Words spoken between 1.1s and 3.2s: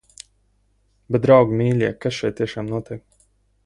Bet, draugi mīļie, kas šeit tiešām notiek?